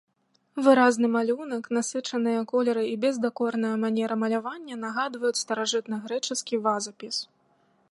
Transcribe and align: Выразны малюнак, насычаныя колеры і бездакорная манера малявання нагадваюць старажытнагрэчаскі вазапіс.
Выразны 0.67 1.09
малюнак, 1.15 1.67
насычаныя 1.77 2.39
колеры 2.53 2.83
і 2.93 2.95
бездакорная 3.03 3.75
манера 3.85 4.15
малявання 4.25 4.75
нагадваюць 4.87 5.35
старажытнагрэчаскі 5.43 6.55
вазапіс. 6.69 7.15